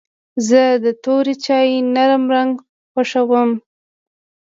[0.47, 2.53] زه د تور چای نرم رنګ
[2.91, 3.49] خوښوم.